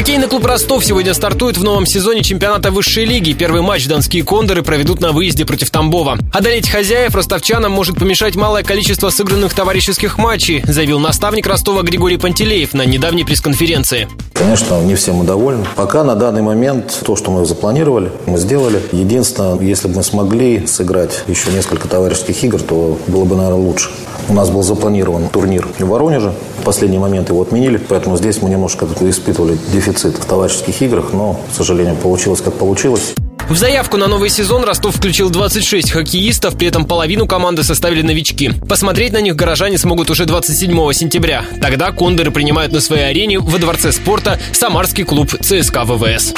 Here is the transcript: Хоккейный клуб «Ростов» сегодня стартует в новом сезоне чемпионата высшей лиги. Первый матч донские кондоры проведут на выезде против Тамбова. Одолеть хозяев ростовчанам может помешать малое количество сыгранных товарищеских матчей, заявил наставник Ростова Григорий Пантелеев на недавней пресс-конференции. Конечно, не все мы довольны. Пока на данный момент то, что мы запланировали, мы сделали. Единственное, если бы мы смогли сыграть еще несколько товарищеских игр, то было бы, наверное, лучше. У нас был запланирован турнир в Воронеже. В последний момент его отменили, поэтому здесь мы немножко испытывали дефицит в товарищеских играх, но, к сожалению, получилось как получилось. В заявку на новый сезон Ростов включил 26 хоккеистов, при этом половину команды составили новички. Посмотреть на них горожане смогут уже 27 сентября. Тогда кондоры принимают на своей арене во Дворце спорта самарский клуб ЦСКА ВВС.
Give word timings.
Хоккейный 0.00 0.28
клуб 0.28 0.46
«Ростов» 0.46 0.82
сегодня 0.82 1.12
стартует 1.12 1.58
в 1.58 1.62
новом 1.62 1.84
сезоне 1.84 2.22
чемпионата 2.22 2.70
высшей 2.70 3.04
лиги. 3.04 3.34
Первый 3.34 3.60
матч 3.60 3.86
донские 3.86 4.24
кондоры 4.24 4.62
проведут 4.62 4.98
на 5.02 5.12
выезде 5.12 5.44
против 5.44 5.68
Тамбова. 5.68 6.16
Одолеть 6.32 6.70
хозяев 6.70 7.14
ростовчанам 7.14 7.72
может 7.72 7.98
помешать 7.98 8.34
малое 8.34 8.62
количество 8.62 9.10
сыгранных 9.10 9.52
товарищеских 9.52 10.16
матчей, 10.16 10.64
заявил 10.66 11.00
наставник 11.00 11.46
Ростова 11.46 11.82
Григорий 11.82 12.16
Пантелеев 12.16 12.72
на 12.72 12.86
недавней 12.86 13.24
пресс-конференции. 13.24 14.08
Конечно, 14.32 14.80
не 14.80 14.94
все 14.94 15.12
мы 15.12 15.24
довольны. 15.24 15.66
Пока 15.76 16.02
на 16.02 16.14
данный 16.14 16.40
момент 16.40 16.98
то, 17.04 17.14
что 17.14 17.30
мы 17.30 17.44
запланировали, 17.44 18.10
мы 18.24 18.38
сделали. 18.38 18.80
Единственное, 18.92 19.60
если 19.60 19.88
бы 19.88 19.96
мы 19.96 20.02
смогли 20.02 20.66
сыграть 20.66 21.24
еще 21.26 21.50
несколько 21.50 21.88
товарищеских 21.88 22.42
игр, 22.44 22.62
то 22.62 22.98
было 23.06 23.26
бы, 23.26 23.36
наверное, 23.36 23.60
лучше. 23.60 23.90
У 24.30 24.32
нас 24.32 24.48
был 24.48 24.62
запланирован 24.62 25.28
турнир 25.28 25.68
в 25.78 25.84
Воронеже. 25.84 26.32
В 26.60 26.62
последний 26.62 26.98
момент 26.98 27.30
его 27.30 27.40
отменили, 27.40 27.78
поэтому 27.78 28.18
здесь 28.18 28.42
мы 28.42 28.50
немножко 28.50 28.86
испытывали 29.00 29.56
дефицит 29.72 30.18
в 30.18 30.24
товарищеских 30.26 30.82
играх, 30.82 31.12
но, 31.12 31.40
к 31.50 31.56
сожалению, 31.56 31.96
получилось 31.96 32.42
как 32.42 32.54
получилось. 32.54 33.14
В 33.48 33.56
заявку 33.56 33.96
на 33.96 34.06
новый 34.06 34.30
сезон 34.30 34.62
Ростов 34.62 34.94
включил 34.94 35.28
26 35.30 35.90
хоккеистов, 35.90 36.56
при 36.56 36.68
этом 36.68 36.84
половину 36.84 37.26
команды 37.26 37.64
составили 37.64 38.02
новички. 38.02 38.52
Посмотреть 38.68 39.12
на 39.12 39.20
них 39.20 39.34
горожане 39.34 39.76
смогут 39.76 40.10
уже 40.10 40.24
27 40.24 40.92
сентября. 40.92 41.44
Тогда 41.60 41.90
кондоры 41.90 42.30
принимают 42.30 42.72
на 42.72 42.80
своей 42.80 43.08
арене 43.08 43.40
во 43.40 43.58
Дворце 43.58 43.90
спорта 43.90 44.38
самарский 44.52 45.02
клуб 45.02 45.34
ЦСКА 45.40 45.84
ВВС. 45.84 46.32